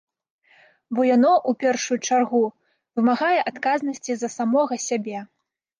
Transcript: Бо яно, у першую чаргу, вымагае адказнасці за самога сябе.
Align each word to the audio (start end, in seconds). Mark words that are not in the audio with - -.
Бо 0.95 1.05
яно, 1.15 1.33
у 1.51 1.53
першую 1.65 1.99
чаргу, 2.07 2.41
вымагае 3.01 3.37
адказнасці 3.53 4.11
за 4.25 4.33
самога 4.39 4.85
сябе. 4.91 5.19